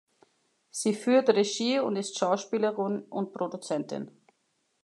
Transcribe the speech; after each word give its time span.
Sie 0.71 0.95
führt 0.95 1.29
Regie 1.29 1.77
und 1.77 1.95
ist 1.95 2.17
Schauspielerin 2.17 3.03
und 3.03 3.33
Produzentin. 3.33 4.09